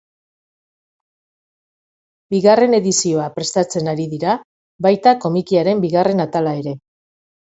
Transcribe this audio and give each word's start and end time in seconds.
Bigarren 2.35 2.77
edizioa 2.77 3.27
prestatzen 3.37 3.91
ari 3.93 4.07
dira, 4.15 4.37
baita 4.87 5.17
komikiaren 5.27 5.85
bigarren 5.89 6.25
atala 6.27 6.57
ere. 6.65 6.79